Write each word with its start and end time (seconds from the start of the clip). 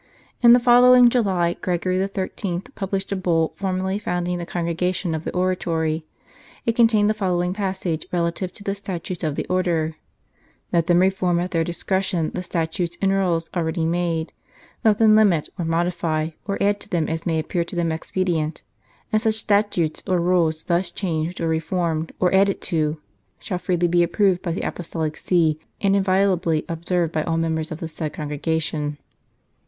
In 0.41 0.53
the 0.53 0.59
following 0.59 1.09
July, 1.09 1.53
Gregory 1.61 1.97
XIII. 2.03 2.61
published 2.73 3.11
a 3.11 3.15
Bull 3.15 3.53
formally 3.55 3.99
founding 3.99 4.39
the 4.39 4.47
Congregation 4.47 5.13
of 5.13 5.25
the 5.25 5.31
Oratory; 5.31 6.07
it 6.65 6.75
contains 6.75 7.07
the 7.07 7.13
following 7.13 7.53
passage 7.53 8.07
relative 8.11 8.51
to 8.53 8.63
the 8.63 8.73
statutes 8.73 9.23
of 9.23 9.35
the 9.35 9.45
Order:" 9.45 9.93
Let 10.73 10.87
them 10.87 10.97
reform 11.01 11.39
at 11.39 11.51
their 11.51 11.63
discretion 11.63 12.31
the 12.33 12.41
statutes 12.41 12.97
and 12.99 13.11
rules 13.11 13.51
already 13.55 13.85
made; 13.85 14.33
let 14.83 14.99
132" 14.99 15.05
Tales 15.05 15.05
Ambio 15.05 15.05
Defensores 15.05 15.05
them 15.05 15.15
limit, 15.15 15.49
or 15.59 15.65
modify, 15.69 16.29
or 16.47 16.57
add 16.63 16.79
to 16.79 16.89
them 16.89 17.07
as 17.07 17.27
may 17.27 17.37
appear 17.37 17.63
to 17.63 17.75
them 17.75 17.91
expedient. 17.91 18.63
And 19.13 19.21
such 19.21 19.35
statutes 19.35 20.01
or 20.07 20.19
rules 20.19 20.63
thus 20.63 20.89
changed 20.89 21.39
or 21.39 21.47
reformed 21.47 22.11
or 22.19 22.33
added 22.33 22.59
to 22.69 22.97
shall 23.37 23.59
be 23.59 23.63
freely 23.77 24.01
approved 24.01 24.41
by 24.41 24.53
the 24.53 24.61
Apostolic 24.67 25.15
See, 25.15 25.59
and 25.79 25.95
inviolably 25.95 26.65
observed 26.67 27.13
by 27.13 27.21
all 27.21 27.37
members 27.37 27.71
of 27.71 27.77
the 27.79 27.87
said 27.87 28.13
Congregation." 28.13 28.97